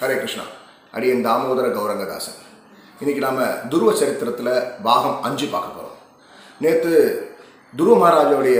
ஹரே 0.00 0.16
கிருஷ்ணா. 0.18 0.42
அடியன் 0.96 1.24
தாமோதர 1.24 1.68
கௌரங்கதாசன். 1.76 2.36
இன்றைக்கி 3.00 3.22
நாம் 3.24 3.40
துருவ 3.70 3.92
சரித்திரத்தில் 4.00 4.50
பாகம் 4.84 5.16
அஞ்சு 5.26 5.46
பார்க்க 5.54 5.76
போகிறோம் 5.76 5.96
நேற்று 6.64 6.92
துருவ 7.78 7.94
மகாராஜாவுடைய 8.02 8.58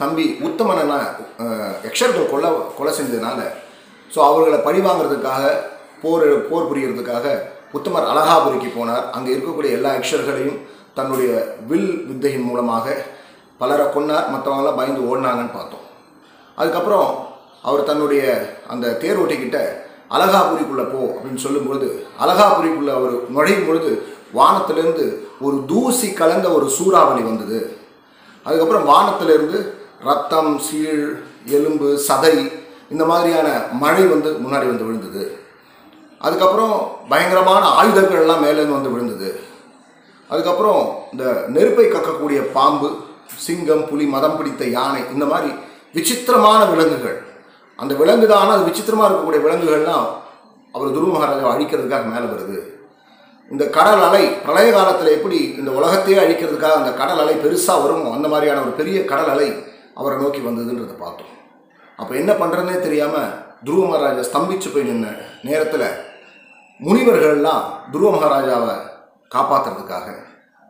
தம்பி 0.00 0.24
உத்தமனை 0.48 0.96
யக்ஷர்கள் 1.86 2.26
கொலை 2.32 2.50
கொலை 2.78 2.94
செஞ்சதுனால 2.96 3.40
ஸோ 4.14 4.18
அவர்களை 4.30 4.58
பழி 4.66 4.80
வாங்குறதுக்காக 4.86 5.52
போர் 6.02 6.26
போர் 6.48 6.68
புரியறதுக்காக 6.70 7.36
உத்தமர் 7.78 8.08
அலகாபுரிக்கு 8.12 8.72
போனார். 8.78 9.06
அங்கே 9.18 9.32
இருக்கக்கூடிய 9.36 9.76
எல்லா 9.78 9.92
யக்ஷர்களையும் 9.98 10.58
தன்னுடைய 10.98 11.30
வில் 11.70 11.94
வித்தையின் 12.08 12.48
மூலமாக 12.48 12.96
பலரை 13.62 13.86
கொன்னார். 13.96 14.28
மற்றவங்களாம் 14.34 14.80
பயந்து 14.80 15.06
ஓடினாங்கன்னு 15.10 15.56
பார்த்தோம். 15.60 15.86
அதுக்கப்புறம் 16.58 17.08
அவர் 17.68 17.88
தன்னுடைய 17.92 18.24
அந்த 18.72 18.94
தேர் 19.04 19.22
ஓட்டிக்கிட்ட 19.22 19.60
அலகாபுரிக்குள்ளே 20.14 20.84
போ 20.92 21.00
அப்படின்னு 21.14 21.44
சொல்லும்பொழுது 21.46 21.88
அலகாபுரிக்குள்ளே 22.20 22.92
அவர் 22.98 23.14
நுழையும் 23.30 23.66
பொழுது 23.66 23.90
வானத்திலிருந்து 24.32 25.26
ஒரு 25.40 25.56
தூசி 25.66 26.12
கலந்த 26.12 26.48
ஒரு 26.52 26.68
சூறாவளி 26.68 27.22
வந்தது. 27.22 27.76
அதுக்கப்புறம் 28.44 28.84
வானத்திலிருந்து 28.84 29.74
ரத்தம் 30.04 30.58
சீழ் 30.58 31.22
எலும்பு 31.46 32.00
சதை 32.08 32.52
இந்த 32.90 33.04
மாதிரியான 33.04 33.48
மழை 33.72 34.04
வந்து 34.04 34.30
முன்னாடி 34.30 34.66
வந்து 34.70 34.84
விழுந்தது. 34.84 35.24
அதுக்கப்புறம் 36.18 36.74
பயங்கரமான 37.08 37.64
ஆயுதங்கள் 37.66 38.20
எல்லாம் 38.20 38.44
மேலேருந்து 38.44 38.78
வந்து 38.78 38.90
விழுந்தது. 38.90 39.40
அதுக்கப்புறம் 40.28 40.82
இந்த 41.12 41.24
நெருப்பை 41.48 41.86
கக்கக்கூடிய 41.86 42.40
பாம்பு 42.52 42.90
சிங்கம் 43.46 43.88
புலி 43.88 44.04
மதம் 44.04 44.36
பிடித்த 44.36 44.64
யானை 44.64 45.02
இந்த 45.14 45.24
மாதிரி 45.24 45.52
விசித்திரமான 45.92 46.64
விலங்குகள் 46.64 47.18
அந்த 47.78 47.92
விலங்கு 48.00 48.26
தானே 48.32 48.52
அது 48.56 48.68
விசித்திரமாக 48.68 49.08
இருக்கக்கூடிய 49.08 49.40
விலங்குகள்லாம் 49.44 50.06
அவர் 50.74 50.94
துருவ 50.96 51.10
மகாராஜாவை 51.14 51.50
அழிக்கிறதுக்காக 51.54 52.06
மேலே 52.12 52.26
வருது. 52.32 52.58
இந்த 53.50 53.64
கடல் 53.76 54.02
அலை 54.08 54.22
பிரளய 54.44 54.68
காலத்தில் 54.72 55.14
எப்படி 55.16 55.38
இந்த 55.60 55.70
உலகத்தையே 55.78 56.18
அழிக்கிறதுக்காக 56.24 56.76
அந்த 56.80 56.92
கடல் 57.00 57.22
அலை 57.22 57.34
பெருசாக 57.34 57.82
வரும் 57.82 58.06
அந்த 58.16 58.26
மாதிரியான 58.28 58.62
ஒரு 58.66 58.72
பெரிய 58.80 58.98
கடல் 59.04 59.32
அலை 59.34 59.48
அவரை 59.94 60.16
நோக்கி 60.22 60.40
வந்ததுன்றதை 60.40 60.94
பார்த்தோம். 60.98 61.32
அப்போ 61.98 62.12
என்ன 62.14 62.32
பண்ணுறதுனே 62.32 62.76
தெரியாமல் 62.80 63.32
துருவ 63.64 63.82
மகாராஜா 63.86 64.22
ஸ்தம்பிச்சு 64.28 64.68
போய் 64.70 64.88
நின்ன 64.90 65.08
நேரத்தில் 65.42 65.88
முனிவர்கள்லாம் 66.80 67.64
துருவ 67.92 68.08
மகாராஜாவை 68.14 68.76
காப்பாற்றுறதுக்காக 69.30 70.08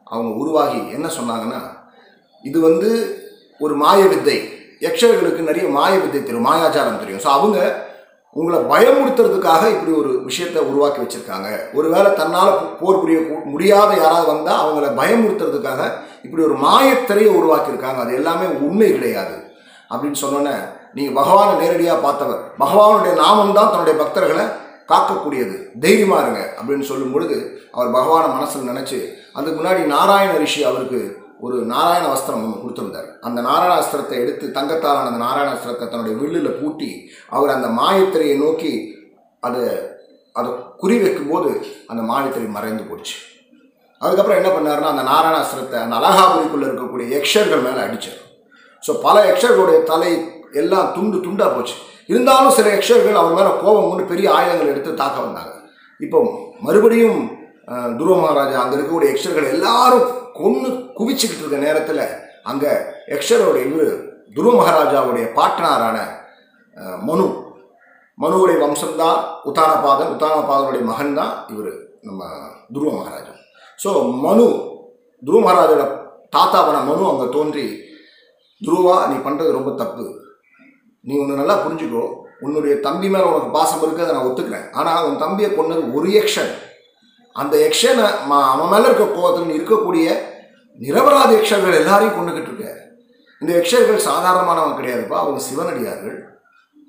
அவங்க 0.06 0.30
உருவாகி 0.42 0.80
என்ன 0.96 1.06
சொன்னாங்கன்னா 1.18 1.60
இது 2.44 2.58
வந்து 2.60 2.90
ஒரு 3.60 3.74
மாய 3.74 4.00
வித்தை 4.06 4.36
யக்ஷர்களுக்கு 4.86 5.48
நிறைய 5.48 5.66
மாய 5.78 5.92
வித்தை 6.02 6.20
தெரியும் 6.20 6.48
மாயாச்சாரம் 6.50 7.02
தெரியும். 7.02 7.24
ஸோ 7.24 7.30
அவங்க 7.38 7.58
உங்களை 8.36 8.58
பயமுறுத்துறதுக்காக 8.72 9.62
இப்படி 9.74 9.92
ஒரு 10.02 10.10
விஷயத்தை 10.28 10.60
உருவாக்கி 10.68 11.00
வச்சுருக்காங்க. 11.02 11.48
ஒருவேளை 11.78 12.10
தன்னால் 12.20 12.52
போர் 12.80 13.00
புரிய 13.00 13.18
முடியாத 13.52 13.90
யாராவது 14.02 14.28
வந்தால் 14.32 14.62
அவங்கள 14.62 14.86
பயமுறுத்துறதுக்காக 15.00 15.80
இப்படி 16.24 16.42
ஒரு 16.48 16.56
மாயத்திரையை 16.66 17.32
உருவாக்கியிருக்காங்க. 17.40 18.00
அது 18.04 18.18
எல்லாமே 18.20 18.46
உண்மை 18.66 18.88
கிடையாது. 18.96 19.36
அப்படின்னு 19.92 20.18
சொன்னோன்னே 20.24 20.56
நீங்கள் 20.96 21.18
பகவானை 21.20 21.52
நேரடியாக 21.62 22.04
பார்த்தவர் 22.06 22.42
பகவானுடைய 22.62 23.12
நாமம் 23.24 23.56
தான் 23.58 23.72
தன்னுடைய 23.72 23.96
பக்தர்களை 24.02 24.44
காக்கக்கூடியது. 24.92 25.56
தைரியமா 25.82 26.16
இருங்க 26.22 26.40
அப்படின்னு 26.58 26.86
சொல்லும் 26.90 27.12
பொழுது 27.14 27.36
அவர் 27.74 27.94
பகவானை 27.98 28.28
மனசில் 28.36 28.70
நினச்சி 28.70 28.98
அதுக்கு 29.36 29.58
முன்னாடி 29.58 29.82
நாராயண 29.94 30.32
ரிஷி 30.44 30.60
அவருக்கு 30.70 31.00
ஒரு 31.44 31.56
நாராயண 31.72 32.04
வஸ்திரம் 32.12 32.42
ஒன்று 32.44 32.62
கொடுத்துருந்தார். 32.62 33.08
அந்த 33.26 33.38
நாராயண 33.46 33.72
அஸ்திரத்தை 33.82 34.16
எடுத்து 34.24 34.46
தங்கத்தாலான 34.56 35.08
அந்த 35.10 35.20
நாராயண 35.24 35.48
அஸ்திரத்தை 35.54 35.86
தன்னுடைய 35.92 36.14
வில்லில் 36.20 36.56
பூட்டி 36.58 36.90
அவர் 37.36 37.54
அந்த 37.56 37.68
மாயத்திரையை 37.78 38.36
நோக்கி 38.44 38.72
அதை 39.46 39.62
அதை 40.38 40.50
குறி 40.82 40.96
வைக்கும்போது 41.04 41.50
அந்த 41.90 42.02
மாயத்திரை 42.10 42.46
மறைந்து 42.56 42.84
போச்சு. 42.90 43.16
அதுக்கப்புறம் 44.00 44.40
என்ன 44.40 44.50
பண்ணாருன்னா 44.54 44.92
அந்த 44.94 45.04
நாராயண 45.10 45.36
அஸ்திரத்தை 45.42 45.78
அந்த 45.84 45.94
அலகாபுரிக்குள்ளே 46.00 46.68
இருக்கக்கூடிய 46.70 47.06
யக்ஷர்கள் 47.16 47.66
மேலே 47.66 47.80
அடித்தார் 47.86 48.20
ஸோ 48.82 48.92
பல 49.06 49.16
யக்ஷர்களுடைய 49.30 49.80
தலை 49.90 50.12
எல்லாம் 50.60 50.88
துண்டு 50.94 51.18
துண்டாக 51.26 51.50
போச்சு. 51.56 51.76
இருந்தாலும் 52.12 52.56
சில 52.56 52.68
யக்ஷர்கள் 52.76 53.20
அவர் 53.20 53.36
மேலே 53.38 53.50
கோபம் 53.62 53.90
கொண்டு 53.90 54.04
பெரிய 54.12 54.26
ஆயுதங்கள் 54.38 54.72
எடுத்து 54.72 55.00
தாக்க 55.02 55.18
வந்தாங்க. 55.26 55.52
இப்போ 56.00 56.18
மறுபடியும் 56.66 57.20
துருவ 57.98 58.14
மகாராஜா 58.22 58.56
அங்கே 58.62 58.74
இருக்கக்கூடிய 58.76 59.10
யக்ஷர்கள் 59.12 59.52
எல்லாரும் 59.56 60.08
கொன்று 60.40 60.68
குவிச்சுக்கிட்டு 60.98 61.44
இருக்க 61.44 61.58
நேரத்தில் 61.66 62.04
அங்கே 62.50 62.72
யக்ஷரோடைய 63.12 63.64
இவர் 63.70 63.92
துருவ 64.36 64.52
மகாராஜாவுடைய 64.60 65.24
பாட்டனாரான 65.38 65.98
மனு. 67.08 67.26
மனுவுடைய 68.22 68.56
வம்சம்தான் 68.62 69.20
உத்தானபாதன் 69.48 70.12
உத்தானபாதனுடைய 70.14 70.82
மகன் 70.90 71.16
தான் 71.20 71.32
இவர் 71.52 71.72
நம்ம 72.08 72.22
துருவ 72.74 72.90
மகாராஜா. 72.98 73.32
ஸோ 73.82 73.90
மனு 74.24 74.46
துருவ 75.22 75.40
மகாராஜோட 75.46 75.84
தாத்தாவான 76.36 76.78
மனு 76.90 77.04
அங்கே 77.12 77.28
தோன்றி 77.36 77.66
துருவா 78.62 78.96
நீ 79.12 79.16
பண்ணுறது 79.26 79.56
ரொம்ப 79.58 79.70
தப்பு. 79.82 80.04
நீ 81.04 81.12
ஒன்று 81.22 81.40
நல்லா 81.40 81.54
புரிஞ்சுக்கோ. 81.62 82.04
உன்னுடைய 82.46 82.74
தம்பி 82.86 83.08
மேலே 83.14 83.26
உனக்கு 83.30 83.50
பாசம் 83.56 83.82
இருக்குது 83.84 84.04
அதை 84.06 84.14
நான் 84.16 84.28
ஒத்துக்கிறேன். 84.28 84.68
ஆனால் 84.78 85.06
உன் 85.08 85.22
தம்பியை 85.24 85.50
கொண்டது 85.56 85.82
ஒரு 85.98 86.08
யக்ஷன் 86.18 86.52
அந்த 87.40 87.54
யக்ஷனை 87.64 88.06
மா 88.30 88.38
அவன் 88.52 88.70
மேலே 88.72 88.84
இருக்க 88.88 89.04
கோவத்தில் 89.04 89.56
இருக்கக்கூடிய 89.58 90.06
நிரபராத 90.78 91.30
யக்ஷர்கள் 91.38 91.78
எல்லாரையும் 91.80 92.16
கொண்டுகிட்டு 92.16 92.50
இருக்க. 92.50 92.66
இந்த 93.42 93.52
யக்ஷர்கள் 93.58 94.06
சாதாரணமானவங்க 94.08 94.76
கிடையாதுப்பா 94.78 95.16
அவங்க 95.22 95.40
சிவனடியார்கள். 95.48 96.16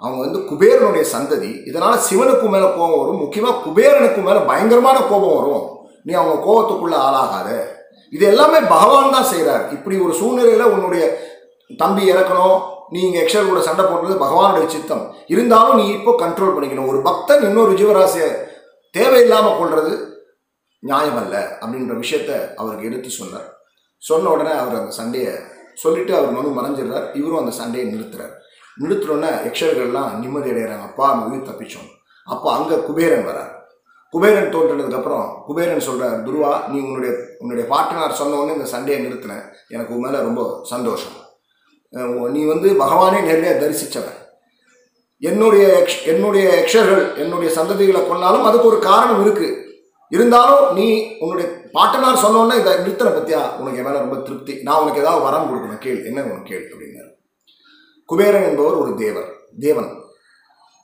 அவங்க 0.02 0.20
வந்து 0.26 0.40
குபேரனுடைய 0.50 1.04
சந்ததி. 1.16 1.52
இதனால் 1.70 2.04
சிவனுக்கு 2.08 2.48
மேலே 2.54 2.68
கோபம் 2.78 3.00
வரும். 3.02 3.22
முக்கியமாக 3.24 3.62
குபேரனுக்கு 3.66 4.22
மேலே 4.28 4.40
பயங்கரமான 4.50 4.98
கோபம் 5.12 5.38
வரும். 5.40 5.64
நீ 6.08 6.14
அவங்க 6.14 6.36
கோபத்துக்குள்ளே 6.48 6.98
ஆளாகாத. 7.08 7.50
இது 8.16 8.26
எல்லாமே 8.32 8.60
பகவான் 8.76 9.16
தான் 9.16 9.30
செய்கிறார் 9.34 9.64
இப்படி 9.76 9.96
ஒரு 10.06 10.14
சூழ்நிலையில் 10.22 10.72
உன்னுடைய 10.74 11.04
தம்பி 11.82 12.04
இறக்கணும். 12.14 12.58
நீ 12.94 13.00
இங்கே 13.08 13.22
எக்ஷர் 13.22 13.50
கூட 13.50 13.62
சண்டை 13.68 13.84
போடுறது 13.86 14.16
பகவானுடைய 14.26 14.66
சித்தம். 14.74 15.04
இருந்தாலும் 15.34 15.80
நீ 15.82 15.86
இப்போ 15.98 16.12
கண்ட்ரோல் 16.24 16.56
பண்ணிக்கணும். 16.56 16.90
ஒரு 16.92 17.00
பக்தன் 17.02 17.46
இன்னொரு 17.50 17.74
ஜீவராசியை 17.82 18.32
தேவையில்லாமல் 18.92 19.58
கொள்வது 19.60 19.94
நியாயமல்ல 20.90 21.36
அப்படின்ற 21.62 21.96
விஷயத்த 22.04 22.32
அவருக்கு 22.62 22.88
எடுத்து 22.90 23.10
சொன்னார். 23.20 23.50
சொன்ன 24.04 24.30
உடனே 24.36 24.54
அவர் 24.62 24.80
அந்த 24.82 24.94
சண்டையை 25.00 25.34
சொல்லிவிட்டு 25.82 26.14
அவர் 26.20 26.36
மனு 26.38 26.50
மறைஞ்சிடுறார். 26.60 27.06
இவரும் 27.20 27.42
அந்த 27.42 27.54
சண்டையை 27.60 27.86
நிறுத்துறார். 27.94 28.34
நிறுத்தினோடனே 28.82 29.32
யக்ஷர்கள்லாம் 29.48 30.14
நிம்மதி 30.22 30.50
அடைகிறாங்க 30.54 30.88
அப்பா 30.90 31.08
நம்ம 31.12 31.30
உயிர் 31.32 31.50
தப்பிச்சோம். 31.50 31.90
அப்போ 32.28 32.48
அங்கே 32.58 32.76
குபேரன் 32.88 33.28
வரார். 33.30 33.52
குபேரன் 34.14 34.52
தோன்றினதுக்கப்புறம் 34.56 35.28
குபேரன் 35.48 35.86
சொல்கிறார் 35.88 36.18
துருவா 36.26 36.52
நீ 36.72 36.78
உன்னுடைய 36.88 37.14
உன்னுடைய 37.42 37.66
பாட்டனார் 37.72 38.20
சொன்னவொடனே 38.20 38.58
இந்த 38.58 38.68
சண்டையை 38.74 39.00
நிறுத்தினேன் 39.06 39.46
எனக்கு 39.76 39.94
உன் 39.96 40.04
மேலே 40.06 40.20
ரொம்ப 40.28 40.42
சந்தோஷம். 40.74 41.16
நீ 42.36 42.42
வந்து 42.52 42.68
பகவானே 42.84 43.18
நேரடியாக 43.28 43.58
தரிசித்தவன் 43.64 44.20
என்னுடைய 45.30 45.66
எக்ஷ் 45.82 46.00
என்னுடைய 46.12 46.46
யக்ஷர்கள் 46.60 47.04
என்னுடைய 47.24 47.50
சந்ததிகளை 47.58 48.02
கொன்னாலும் 48.06 48.48
அதுக்கு 48.48 48.72
ஒரு 48.72 48.80
காரணம் 48.90 49.22
இருக்குது 49.26 49.60
இருந்தாலும் 50.16 50.66
நீ 50.78 50.88
உன்னுடைய 51.20 51.48
பாட்டனார் 51.76 52.24
சொன்னோன்னே 52.24 52.56
இதை 52.60 52.72
நிறுத்தனை 52.82 53.12
பத்தியா? 53.14 53.42
உனக்கு 53.60 53.80
என் 53.80 53.88
மேலே 53.88 54.04
ரொம்ப 54.04 54.18
திருப்தி. 54.28 54.54
நான் 54.64 54.82
உனக்கு 54.84 55.04
ஏதாவது 55.04 55.26
வரம் 55.28 55.48
கொடுக்கணும். 55.50 55.84
கேள். 55.86 56.02
என்ன 56.10 56.24
உனக்கு 56.30 56.50
கேள் 56.52 56.66
அப்படின்னாரு. 56.72 57.12
குபேரன் 58.10 58.48
என்பவர் 58.50 58.82
ஒரு 58.84 58.92
தேவர் 58.96 59.30
தேவன். 59.60 59.92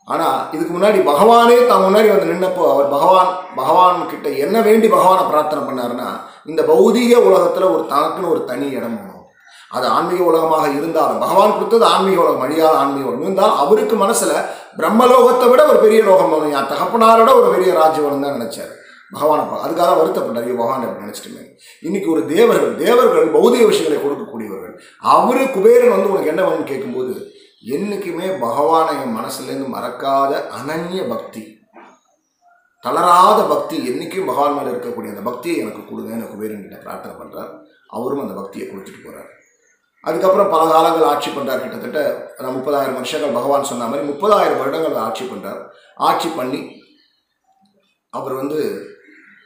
ஆனால் 0.08 0.38
இதுக்கு 0.56 0.74
முன்னாடி 0.76 1.00
பகவானே 1.10 1.58
தான் 1.68 1.84
முன்னாடி 1.86 2.08
வந்து 2.12 2.30
நின்னப்போ 2.32 2.64
அவர் 2.74 2.88
பகவான் 2.94 3.32
பகவான் 3.56 4.00
கிட்ட 4.12 4.30
என்ன 4.30 4.62
வேண்டி 4.62 4.88
பகவானை 4.88 5.24
பிரார்த்தனை 5.32 5.62
பண்ணாருன்னா 5.68 6.08
இந்த 6.46 6.62
பௌதீக 6.72 7.20
உலகத்தில் 7.28 7.74
ஒரு 7.76 7.84
தனக்குன்னு 7.92 8.32
ஒரு 8.34 8.42
தனி 8.44 8.68
இடம் 8.78 8.98
வேணும் 9.00 9.26
அது 9.72 9.86
ஆன்மீக 9.88 10.24
உலகமாக 10.24 10.66
இருந்தாலும் 10.70 11.22
பகவான் 11.26 11.56
கொடுத்தது 11.56 11.86
ஆன்மீக 11.86 12.22
உலகம் 12.24 12.46
அழியாத 12.46 12.76
ஆன்மீக 12.78 13.08
உலகம். 13.08 13.26
இருந்தால் 13.26 13.58
அவருக்கு 13.58 13.96
மனசில் 13.96 14.36
பிரம்மலோகத்தை 14.78 15.50
விட 15.50 15.62
ஒரு 15.68 15.80
பெரிய 15.80 16.00
லோகம் 16.04 16.32
வேணும் 16.34 16.56
என் 16.56 16.72
தகப்பனாரோட 16.74 17.32
ஒரு 17.42 17.50
பெரிய 17.56 17.74
ராஜ்யம் 17.74 18.26
தான் 18.26 18.38
நினச்சாரு. 18.40 18.74
பகவானை 19.12 19.44
பா- 19.46 19.62
அதுக்காக 19.66 19.94
வருத்தப்பட்டார் 19.98 20.44
ஐயோ 20.44 20.56
பகவான் 20.56 20.84
அப்படி 20.84 21.06
நினைச்சிட்டுமே. 21.06 21.44
இன்னைக்கு 21.84 22.10
ஒரு 22.12 22.26
தேவர்கள் 22.28 22.76
தேவர்கள் 22.78 23.28
பௌதிக 23.30 23.64
விஷயங்களை 23.66 24.00
கொடுக்கக்கூடியவர்கள் 24.00 24.76
அவரு 25.12 25.44
குபேரன் 25.50 25.96
வந்து 25.96 26.12
உனக்கு 26.12 26.30
என்ன 26.30 26.42
வேணும்னு 26.42 26.64
கேட்கும்போது 26.64 27.14
என்றைக்குமே 27.70 28.28
பகவானை 28.40 28.94
என் 29.02 29.18
மனசுலேருந்து 29.18 29.74
மறக்காத 29.74 30.32
அனன்ய 30.58 31.02
பக்தி. 31.08 31.44
தளராத 32.84 33.40
பக்தி 33.48 33.78
என்றைக்கும் 33.88 34.26
பகவான் 34.26 34.56
மேலே 34.56 34.70
இருக்கக்கூடிய 34.70 35.10
அந்த 35.10 35.24
பக்தியை 35.26 35.56
எனக்கு 35.58 35.82
கொடுங்க 35.84 36.30
குபேரன் 36.30 36.62
கிட்ட 36.62 36.78
பிரார்த்தனை 36.78 37.16
பண்ணுறார் 37.16 37.50
அவரும் 37.90 38.22
அந்த 38.22 38.34
பக்தியை 38.34 38.66
கொடுத்துட்டு 38.68 39.02
போகிறார் 39.02 39.30
அதுக்கப்புறம் 40.04 40.52
பல 40.52 40.64
காலங்கள் 40.70 41.10
ஆட்சி 41.10 41.30
பண்ணுறார் 41.30 41.64
கிட்டத்தட்ட 41.64 42.02
நான் 42.40 42.56
முப்பதாயிரம் 42.58 42.98
வருஷங்கள் 42.98 43.34
பகவான் 43.34 43.64
சொன்ன 43.64 43.88
மாதிரி 43.88 44.08
முப்பதாயிரம் 44.08 44.58
வருடங்கள் 44.58 44.96
ஆட்சி 45.02 45.24
பண்ணுறார் 45.24 45.60
ஆட்சி 46.02 46.30
பண்ணி 46.30 46.62
அவர் 48.14 48.34
வந்து 48.34 48.60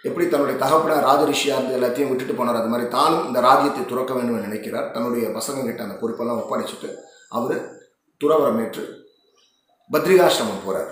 எப்படி 0.07 0.25
தன்னுடைய 0.31 0.55
தகப்பன 0.63 0.97
ராஜரிஷியாக 1.07 1.59
இருந்து 1.59 1.77
எல்லாத்தையும் 1.77 2.09
விட்டுட்டு 2.11 2.33
போனார்? 2.39 2.59
அது 2.61 2.71
மாதிரி 2.71 2.87
தானும் 2.95 3.27
இந்த 3.27 3.39
ராஜ்யத்தை 3.47 3.83
துறக்க 3.91 4.11
வேண்டும் 4.15 4.35
என்று 4.37 4.47
நினைக்கிறார். 4.49 4.89
தன்னுடைய 4.95 5.25
பசங்ககிட்ட 5.37 5.81
அந்த 5.85 5.95
பொறுப்பெல்லாம் 6.01 6.41
ஒப்படைச்சிட்டு 6.43 6.89
அவர் 7.37 7.55
துறவரம் 8.21 8.59
ஏற்று 8.63 8.83
பத்ரிகாசிரமம் 9.89 10.61
போகிறார் 10.65 10.91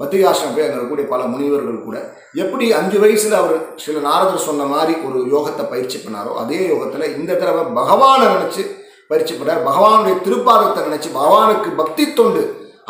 பத்ரிகாசிரமம் 0.00 0.54
போய் 0.54 0.64
அங்கே 0.64 0.76
இருக்கக்கூடிய 0.76 1.06
பல 1.12 1.22
முனிவர்கள் 1.32 1.86
கூட 1.86 1.98
எப்படி 2.42 2.64
அஞ்சு 2.78 2.98
வயசில் 3.02 3.36
அவர் 3.38 3.56
சில 3.84 4.00
நாரதர் 4.06 4.46
சொன்ன 4.46 4.66
மாதிரி 4.72 4.94
ஒரு 5.06 5.18
யோகத்தை 5.34 5.64
பயிற்சி 5.72 5.98
பண்ணாரோ 5.98 6.32
அதே 6.42 6.60
யோகத்தில் 6.72 7.14
இந்த 7.18 7.36
தடவை 7.40 7.62
பகவானை 7.78 8.26
நினச்சி 8.34 8.62
பயிற்சி 9.10 9.34
பண்ணார். 9.34 9.62
பகவானுடைய 9.68 10.14
திருப்பாதத்தை 10.26 10.82
நினச்சி 10.88 11.10
பகவானுக்கு 11.18 11.70
பக்தி 11.80 12.06
தொண்டு. 12.18 12.42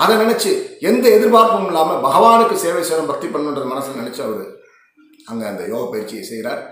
அதை 0.02 0.14
நினச்சி 0.22 0.50
எந்த 0.90 1.04
எதிர்பார்ப்பும் 1.16 1.68
இல்லாமல் 1.70 2.02
பகவானுக்கு 2.06 2.56
சேவை 2.64 2.82
செய்யணும் 2.88 3.12
பக்தி 3.12 3.28
பண்ணணுன்ற 3.34 3.64
மனசில் 3.72 4.00
நினச்சி 4.02 4.22
அவர் 4.26 4.44
அங்கே 5.30 5.46
அந்த 5.52 5.62
யோக 5.72 5.84
பயிற்சியை 5.92 6.24
செய்கிறார் 6.30 6.62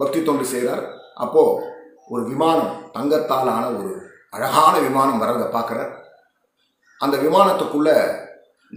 பக்தி 0.00 0.18
தொண்டு 0.22 0.44
செய்கிறார் 0.52 0.84
அப்போது 1.24 1.74
ஒரு 2.14 2.22
விமானம் 2.30 2.72
தங்கத்தால் 2.96 3.50
ஆன 3.56 3.64
ஒரு 3.78 3.92
அழகான 4.36 4.74
விமானம் 4.86 5.20
வர்றதை 5.22 5.46
பார்க்குறார். 5.56 5.92
அந்த 7.00 7.16
விமானத்துக்குள்ளே 7.16 7.96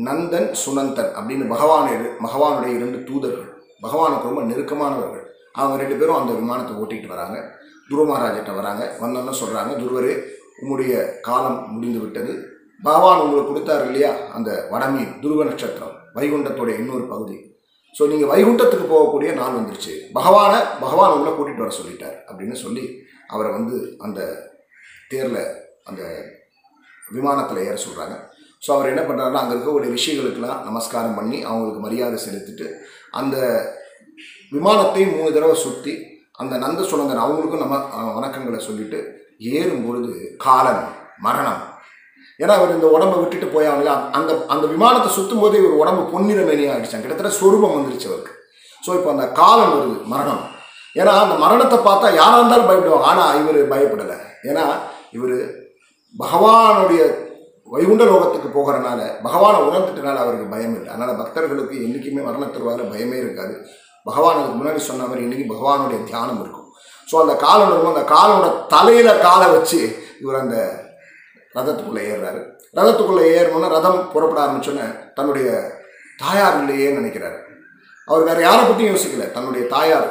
நந்தன் 0.07 0.49
சுனந்தன் 0.63 1.11
அப்படின்னு 1.17 1.45
பகவான் 1.53 1.89
பகவானுடைய 2.25 2.71
இரண்டு 2.77 2.99
தூதர்கள் 3.09 3.49
பகவானுக்கு 3.85 4.29
ரொம்ப 4.29 4.41
நெருக்கமானவர்கள். 4.41 5.25
அவங்க 5.57 5.75
ரெண்டு 5.81 5.95
பேரும் 5.99 6.19
அந்த 6.21 6.31
விமானத்தை 6.39 6.73
ஓட்டிகிட்டு 6.81 7.13
வராங்க. 7.15 7.37
துருவ 7.89 8.03
மகாராஜிட்ட 8.09 8.51
வராங்க. 8.55 8.83
வந்தோன்னு 9.01 9.39
சொல்கிறாங்க 9.41 9.71
துருவரே 9.81 10.13
உங்களுடைய 10.61 10.93
காலம் 11.27 11.59
முடிந்து 11.73 11.99
விட்டது. 11.99 12.33
பகவான் 12.87 13.21
உங்களுக்கு 13.23 13.51
கொடுத்தாரு 13.51 13.85
இல்லையா? 13.89 14.11
அந்த 14.37 14.49
வடமீன் 14.71 15.13
துருவ 15.23 15.43
நட்சத்திரம் 15.49 15.95
வைகுண்டத்துடைய 16.17 16.75
இன்னொரு 16.81 17.05
பகுதி. 17.13 17.37
ஸோ 17.95 18.03
நீங்கள் 18.07 18.31
வைகுண்டத்துக்கு 18.31 18.85
போகக்கூடிய 18.85 19.29
நாள் 19.33 19.57
வந்துருச்சு. 19.59 19.93
பகவானை 20.13 20.59
பகவான் 20.83 21.13
உங்களை 21.13 21.31
கூட்டிகிட்டு 21.33 21.65
வர 21.65 21.73
சொல்லிட்டார் 21.79 22.17
அப்படின்னு 22.29 22.57
சொல்லி 22.65 22.83
அவரை 23.27 23.49
வந்து 23.51 23.77
அந்த 23.97 24.19
தேரில் 25.09 25.41
அந்த 25.83 26.01
விமானத்தில் 27.07 27.65
ஏற 27.69 27.75
சொல்கிறாங்க 27.85 28.15
ஸோ 28.63 28.69
அவர் 28.75 28.91
என்ன 28.91 29.01
பண்ணுறாருன்னா 29.01 29.41
அங்கே 29.41 29.55
இருக்கக்கூடிய 29.55 29.91
ரிஷிகளுக்கெல்லாம் 29.91 30.63
நமஸ்காரம் 30.65 31.17
பண்ணி 31.19 31.37
அவங்களுக்கு 31.43 31.81
மரியாதை 31.81 32.17
செலுத்திட்டு 32.25 32.67
அந்த 33.11 33.35
விமானத்தை 34.51 35.03
மூணு 35.05 35.29
தடவை 35.31 35.55
சுற்றி 35.55 35.93
அந்த 36.33 36.57
நந்த 36.57 36.81
சுனந்தன் 36.81 37.23
அவங்களுக்கும் 37.23 37.63
நம்ம 37.63 37.77
வணக்கங்களை 38.17 38.59
சொல்லிட்டு 38.59 38.99
ஏறும் 39.55 39.85
பொழுது 39.85 40.13
காலம் 40.37 40.83
மரணம். 41.19 41.61
ஏன்னா 42.43 42.53
அவர் 42.59 42.75
இந்த 42.75 42.87
உடம்பை 42.95 43.15
விட்டுட்டு 43.21 43.47
போயாங்களா? 43.55 43.93
அந்த 44.17 44.31
அந்த 44.53 44.65
விமானத்தை 44.73 45.09
சுற்றும் 45.15 45.41
போதே 45.43 45.57
இவர் 45.61 45.79
உடம்பு 45.81 46.03
பொன்னிற 46.11 46.41
மேனியாக 46.49 46.73
ஆயிடுச்சாங்க 46.75 47.05
கிட்டத்தட்ட 47.05 47.31
சொரூபம் 47.39 47.75
வந்துருச்சு 47.77 48.09
அவருக்கு. 48.11 48.33
ஸோ 48.83 48.89
இப்போ 48.97 49.09
அந்த 49.15 49.25
காலம் 49.39 49.73
வருது 49.75 49.97
மரணம். 50.13 50.43
ஏன்னா 50.99 51.13
அந்த 51.23 51.35
மரணத்தை 51.43 51.77
பார்த்தா 51.87 52.07
யாராக 52.19 52.39
இருந்தாலும் 52.41 52.69
பயப்படுவாங்க. 52.69 53.09
ஆனால் 53.11 53.39
இவர் 53.41 53.59
பயப்படலை. 53.73 54.17
ஏன்னா 54.49 54.63
இவர் 55.17 55.35
பகவானுடைய 56.15 57.01
வைகுண்ட 57.73 58.03
லோகத்துக்கு 58.11 58.49
போகிறனால 58.55 58.99
பகவானை 59.25 59.59
உணர்ந்துட்டனால 59.67 60.21
அவருக்கு 60.23 60.47
பயம் 60.53 60.75
இல்லை. 60.77 60.89
அதனால் 60.93 61.19
பக்தர்களுக்கு 61.21 61.75
என்றைக்குமே 61.85 62.21
மரணத்திற்காக 62.29 62.87
பயமே 62.93 63.17
இருக்காது. 63.23 63.53
பகவான் 64.09 64.39
அதுக்கு 64.39 64.59
முன்னாடி 64.59 64.81
சொன்ன 64.89 65.07
மாதிரி 65.09 65.25
இன்றைக்கி 65.25 65.45
பகவானுடைய 65.53 65.99
தியானம் 66.09 66.39
இருக்கும். 66.43 66.67
ஸோ 67.09 67.15
அந்த 67.23 67.33
காலம் 67.45 67.69
வரும்போது 67.69 67.95
அந்த 67.95 68.05
காலோட 68.15 68.47
தலையில் 68.73 69.21
காலை 69.27 69.47
வச்சு 69.55 69.81
இவர் 70.23 70.41
அந்த 70.43 70.57
ரதத்துக்குள்ளே 71.59 72.03
ஏறுறாரு. 72.13 72.41
ரதத்துக்குள்ளே 72.77 73.25
ஏறணும்னா 73.35 73.69
ரதம் 73.77 73.99
புறப்பட 74.13 74.39
ஆரம்பிச்சோன்னு 74.45 74.87
தன்னுடைய 75.17 75.49
தாயார் 76.23 76.57
இல்லையே 76.61 76.89
நினைக்கிறாரு. 76.97 77.37
அவர் 78.07 78.25
வேறு 78.27 78.41
யாரை 78.47 78.63
பற்றியும் 78.65 78.93
யோசிக்கல. 78.93 79.25
தன்னுடைய 79.37 79.63
தாயார் 79.75 80.09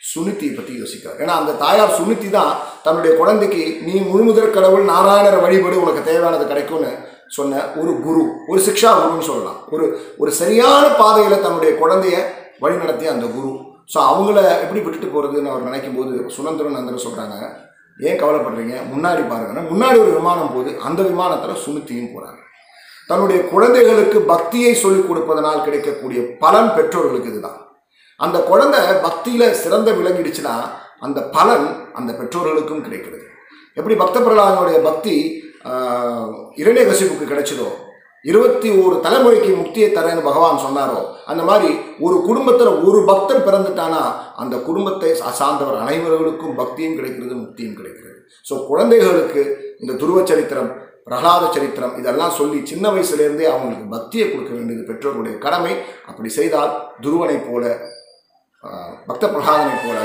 சுனித்தியை 0.00 0.52
பற்றி 0.56 0.74
யோசிக்கிறார். 0.80 1.18
ஏன்னா 1.22 1.34
அந்த 1.40 1.52
தாயார் 1.62 1.96
சுனித்தி 1.96 2.28
தான் 2.36 2.52
தன்னுடைய 2.84 3.12
குழந்தைக்கு 3.20 3.62
நீ 3.86 3.94
முழுமுதற் 4.10 4.54
கடவுள் 4.54 4.84
நாராயணர் 4.92 5.42
வழிபடு 5.44 5.82
உனக்கு 5.84 6.02
தேவையானது 6.10 6.44
கிடைக்கும்னு 6.52 6.92
சொன்ன 7.36 7.62
ஒரு 7.80 7.92
குரு 8.04 8.22
ஒரு 8.50 8.60
சிக்ஷா 8.68 8.90
குருன்னு 9.00 9.28
சொல்லலாம். 9.30 9.58
ஒரு 9.74 9.84
ஒரு 10.22 10.30
சரியான 10.38 10.84
பாதையில் 11.00 11.44
தன்னுடைய 11.46 11.72
குழந்தைய 11.82 12.16
வழிநடத்திய 12.62 13.10
அந்த 13.14 13.26
குரு. 13.36 13.50
ஸோ 13.92 13.98
அவங்கள 14.10 14.38
எப்படி 14.64 14.80
விட்டுட்டு 14.82 15.08
போகிறதுன்னு 15.12 15.52
அவர் 15.52 15.68
நினைக்கும் 15.68 15.98
போது 15.98 16.12
சுனந்திரன் 16.36 16.76
நந்தர் 16.78 17.04
சொல்கிறாங்க 17.06 17.36
ஏன் 18.08 18.20
கவலைப்படுறீங்க? 18.20 18.74
முன்னாடி 18.92 19.22
பாருங்கன்னா 19.30 19.62
முன்னாடி 19.72 19.96
ஒரு 20.04 20.12
விமானம் 20.18 20.52
போகுது. 20.54 20.70
அந்த 20.88 21.00
விமானத்தில் 21.10 21.62
சுமித்தியும் 21.64 22.12
போகிறாங்க 22.14 22.38
தன்னுடைய 23.10 23.38
குழந்தைகளுக்கு 23.52 24.18
பக்தியை 24.32 24.72
சொல்லிக் 24.82 25.08
கொடுப்பதனால் 25.08 25.64
கிடைக்கக்கூடிய 25.66 26.20
பலன் 26.42 26.70
பெற்றோர்களுக்கு 26.76 27.30
இதுதான். 27.32 27.58
அந்த 28.20 28.38
குழந்தை 28.50 28.80
பக்தியில் 29.06 29.56
சிறந்த 29.62 29.90
விளங்கிடுச்சுன்னா 29.98 30.54
அந்த 31.06 31.20
பலன் 31.36 31.66
அந்த 31.98 32.10
பெற்றோர்களுக்கும் 32.20 32.84
கிடைக்கிறது. 32.86 33.26
எப்படி 33.78 33.94
பக்த 34.02 34.16
பிரகலாதனுடைய 34.18 34.78
பக்தி 34.88 35.14
இரண்யகசிப்புக்கு 36.62 37.30
கிடைச்சதோ 37.30 37.68
இருபத்தி 38.28 38.68
ஒரு 38.84 38.96
தலைமுறைக்கு 39.04 39.50
முக்தியை 39.60 39.88
தரேன்னு 39.92 40.22
பகவான் 40.28 40.64
சொன்னாரோ 40.64 40.98
அந்த 41.30 41.42
மாதிரி 41.50 41.70
ஒரு 42.06 42.16
குடும்பத்தில் 42.26 42.72
ஒரு 42.88 42.98
பக்தர் 43.10 43.46
பிறந்துட்டானா 43.46 44.02
அந்த 44.42 44.54
குடும்பத்தை 44.68 45.10
சார்ந்தவர் 45.38 45.78
அனைவர்களுக்கும் 45.84 46.58
பக்தியும் 46.60 46.96
கிடைக்கிறது 46.98 47.34
முக்தியும் 47.44 47.78
கிடைக்கிறது. 47.78 48.16
ஸோ 48.46 48.54
குழந்தைகளுக்கு 48.70 49.42
இந்த 49.82 49.92
துருவ 50.02 50.18
சரித்திரம் 50.30 50.70
பிரகலாத 51.06 51.44
சரித்திரம் 51.54 51.94
இதெல்லாம் 52.00 52.36
சொல்லி 52.40 52.58
சின்ன 52.70 52.86
வயசுலேருந்தே 52.94 53.46
அவங்களுக்கு 53.52 53.86
பக்தியை 53.96 54.26
கொடுக்க 54.28 54.52
வேண்டியது 54.56 54.82
பெற்றோர்களுடைய 54.90 55.36
கடமை. 55.46 55.72
அப்படி 56.10 56.30
செய்தால் 56.38 56.74
துருவனைப் 57.04 57.48
போல 57.48 57.64
பக்த 59.10 59.24
பிரகலாதனைப் 59.34 59.84
போல 59.86 59.98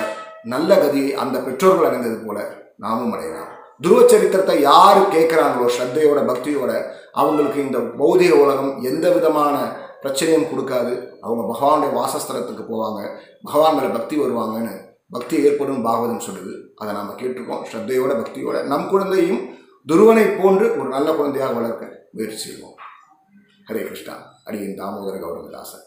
நல்ல 0.54 0.72
கதியை 0.84 1.12
அந்த 1.24 1.38
பெற்றோர்கள் 1.48 1.90
அடைந்தது 1.90 2.18
போல 2.26 2.40
நாமும் 2.84 3.14
அடையலாம். 3.16 3.52
துருவ 3.84 4.02
சரித்திரத்தை 4.12 4.56
யார் 4.72 5.00
கேட்குறாங்களோ 5.16 5.68
ஸ்ரத்தையோட 5.76 6.20
பக்தியோட 6.30 6.72
அவங்களுக்கு 7.16 7.60
இந்த 7.62 7.78
பௌதிக 7.78 8.32
உலகம் 8.44 8.82
எந்த 8.82 9.12
விதமான 9.12 9.56
பிரச்சனையும் 10.02 10.48
கொடுக்காது. 10.52 10.94
அவங்க 11.22 11.44
பகவானுடைய 11.52 11.92
வாசஸ்தலத்துக்கு 12.00 12.64
போவாங்க. 12.72 13.02
பகவான் 13.44 13.76
மேலே 13.76 13.88
பக்தி 13.88 14.20
வருவாங்கன்னு 14.20 14.74
பக்தி 15.10 15.44
ஏற்படும் 15.44 15.86
பாகவதம் 15.86 16.24
சொல்லுது. 16.28 16.54
அதை 16.76 16.94
நாம் 16.94 17.18
கேட்டிருக்கோம். 17.18 17.64
ஸ்ரத்தையோட 17.72 18.14
பக்தியோட. 18.22 18.64
நம் 18.64 18.90
குழந்தையும் 18.90 19.42
துருவனை 19.88 20.44
போன்று 20.44 20.80
ஒரு 20.80 20.90
நல்ல 20.90 21.14
குழந்தையாக 21.14 21.54
வளர்க்க 21.54 22.08
முயற்சி 22.12 22.38
செய்வோம். 22.38 22.76
ஹரே 23.68 23.84
கிருஷ்ணா. 23.84 24.16
அடியின் 24.46 24.78
தாமோதர 24.78 25.18
கௌரவதாசன் 25.20 25.86